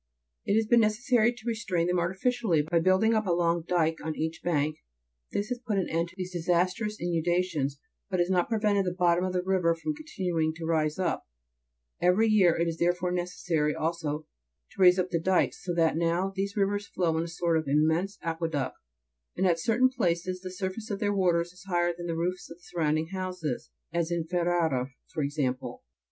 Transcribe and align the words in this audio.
It 0.45 0.55
has 0.55 0.65
been 0.65 0.79
necessary 0.79 1.31
to 1.31 1.43
restrain 1.47 1.85
them 1.85 1.99
artificially, 1.99 2.63
by 2.63 2.79
building 2.79 3.13
up 3.13 3.27
a 3.27 3.31
long 3.31 3.63
dyke 3.67 3.99
on 4.03 4.15
each 4.17 4.41
bank; 4.43 4.77
this 5.31 5.49
has 5.49 5.59
put 5.59 5.77
an 5.77 5.87
end 5.89 6.09
to 6.09 6.15
these 6.17 6.31
disastrous 6.31 6.99
inundations, 6.99 7.79
but 8.09 8.19
has 8.19 8.31
not 8.31 8.49
prevented 8.49 8.83
the 8.85 8.95
bottom 8.95 9.23
of 9.23 9.31
the 9.33 9.43
river 9.43 9.75
from 9.75 9.93
continuing 9.93 10.55
to 10.55 10.65
rise 10.65 10.97
up; 10.97 11.27
every 12.01 12.27
year 12.27 12.55
it 12.57 12.67
is 12.67 12.77
therefore 12.79 13.11
necessary 13.11 13.75
also 13.75 14.25
to 14.71 14.81
raise 14.81 14.97
up 14.97 15.11
the 15.11 15.19
dykes, 15.19 15.63
so 15.63 15.71
that 15.75 15.95
now 15.95 16.33
these 16.35 16.57
rivers 16.57 16.87
flow 16.87 17.15
in 17.19 17.23
a 17.23 17.27
sort 17.27 17.55
of 17.55 17.67
immense 17.67 18.17
aqueduct, 18.23 18.75
and 19.37 19.45
at 19.45 19.59
certain 19.59 19.87
places 19.95 20.41
the 20.41 20.49
surface 20.49 20.89
of 20.89 20.97
their 20.97 21.13
waters 21.13 21.53
is 21.53 21.65
higher 21.65 21.93
than 21.95 22.07
the 22.07 22.15
roofs 22.17 22.49
of 22.49 22.57
the 22.57 22.63
surrounding 22.63 23.09
houses, 23.09 23.69
as 23.93 24.11
at 24.11 24.27
Ferrara, 24.31 24.89
for 25.13 25.21
ex 25.21 25.37
ample. 25.37 25.83